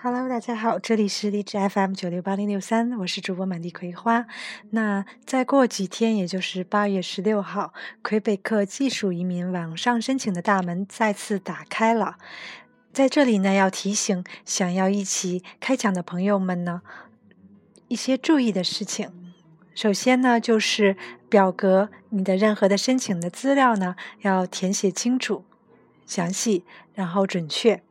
[0.00, 4.26] Hello，大家好，这里是荔枝 FM 九六八零六三，我是主播满地葵花。
[4.70, 12.16] 那再过几天，也就是八月十六号，魁北克技术移民网上申请的大门再次打开了。
[12.92, 16.82] 在这里呢，要提醒想要一起开讲的朋友们呢，
[17.88, 19.10] 一些注意的事情。
[19.74, 20.96] 首先呢，就是
[21.28, 25.44] 表格，你的任何的申请的资料呢，要填写清楚、
[26.06, 27.82] 详细，然后准确。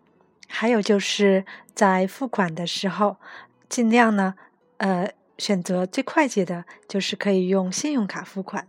[0.48, 3.18] 还有就是在付款的时候，
[3.70, 4.34] 尽量呢，
[4.78, 8.68] 呃，选择最快捷的，就是可以用信用卡付款。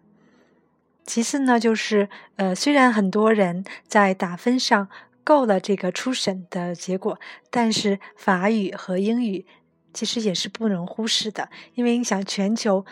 [1.07, 4.89] 其次呢，就是呃，虽然很多人在打分上
[5.25, 7.19] 够了这个初审的结果，
[7.51, 9.47] 但是法语和英语
[9.95, 12.85] 其实也是不容忽视的，因为你想全球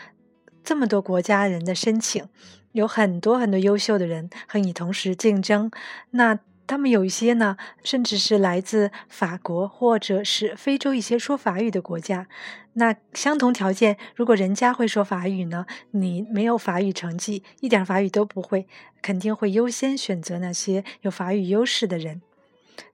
[0.65, 2.27] 这么多国家人的申请，
[2.73, 5.71] 有很多很多优秀的人和你同时竞争，
[6.13, 6.39] 那。
[6.67, 12.27] 他们有一些呢，甚至是来自法国或者是非洲一些说法语的国家。
[12.75, 18.67] 那相同条件，如果人家会说法语呢，你没有法语成绩，一点法语都不会，
[19.01, 22.21] 肯定会优先选择那些有法语优势的人。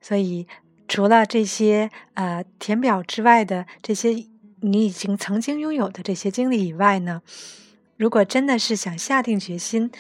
[0.00, 0.47] 所以，
[0.86, 4.27] 除了这些呃填表之外的这些
[4.60, 7.22] 你已经曾经拥有的这些经历以外呢，
[7.97, 9.91] 如果真的是想下定决心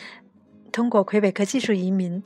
[0.70, 2.22] 通过魁北克技术移民。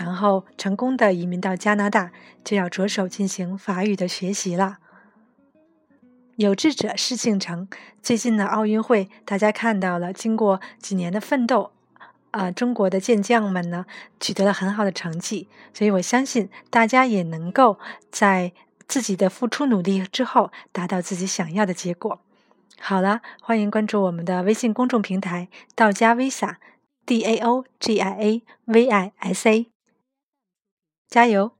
[0.00, 2.10] 然后成功的移民到加拿大，
[2.42, 4.78] 就要着手进行法语的学习了。
[6.36, 7.68] 有志者事竟成。
[8.02, 11.72] 最近的奥运会，大家看到了，经过几年的奋斗，
[12.30, 13.84] 啊，中国的健将们呢，
[14.18, 15.48] 取得了很好的成绩。
[15.74, 17.78] 所以我相信，大家也能够
[18.10, 18.54] 在
[18.88, 22.22] 自己的付出努力之后，达到自己想要的结果。
[22.78, 29.66] 好了，欢迎关注我们的微信公众平台“道家 Visa”，D A O G I A V I S A。
[31.10, 31.50] 加油！